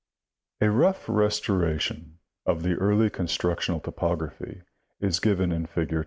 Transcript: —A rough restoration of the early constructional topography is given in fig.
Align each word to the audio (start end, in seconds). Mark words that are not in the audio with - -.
—A 0.67 0.71
rough 0.71 1.07
restoration 1.07 2.17
of 2.47 2.63
the 2.63 2.73
early 2.73 3.11
constructional 3.11 3.79
topography 3.79 4.63
is 4.99 5.19
given 5.19 5.51
in 5.51 5.67
fig. 5.67 5.93